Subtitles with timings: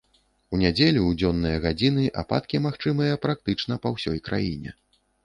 [0.55, 4.75] У нядзелю ў дзённыя гадзіны ападкі магчымыя практычна па ўсёй краіне.